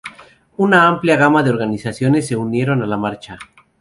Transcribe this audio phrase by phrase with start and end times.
[0.57, 3.37] Una amplia gama de organizaciones se unieron a la marcha.